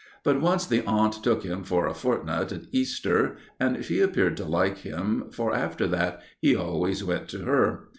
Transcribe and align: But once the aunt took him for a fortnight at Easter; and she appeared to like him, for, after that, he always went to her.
But 0.23 0.41
once 0.41 0.65
the 0.65 0.83
aunt 0.87 1.13
took 1.23 1.43
him 1.43 1.63
for 1.63 1.85
a 1.85 1.93
fortnight 1.93 2.51
at 2.51 2.63
Easter; 2.71 3.37
and 3.59 3.85
she 3.85 3.99
appeared 3.99 4.35
to 4.37 4.45
like 4.45 4.79
him, 4.79 5.25
for, 5.31 5.53
after 5.53 5.85
that, 5.89 6.23
he 6.39 6.55
always 6.55 7.03
went 7.03 7.29
to 7.29 7.41
her. 7.45 7.83